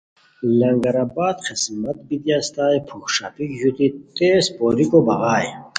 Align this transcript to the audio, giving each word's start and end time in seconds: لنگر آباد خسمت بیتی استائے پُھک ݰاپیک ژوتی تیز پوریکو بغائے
لنگر 0.59 0.95
آباد 1.05 1.37
خسمت 1.47 1.97
بیتی 2.07 2.31
استائے 2.39 2.79
پُھک 2.87 3.05
ݰاپیک 3.15 3.51
ژوتی 3.59 3.87
تیز 4.15 4.45
پوریکو 4.55 4.99
بغائے 5.07 5.49